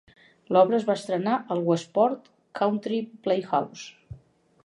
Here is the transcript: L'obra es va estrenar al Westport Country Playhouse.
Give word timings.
L'obra 0.55 0.77
es 0.77 0.85
va 0.87 0.95
estrenar 0.99 1.35
al 1.55 1.61
Westport 1.67 2.25
Country 2.61 2.99
Playhouse. 3.27 4.19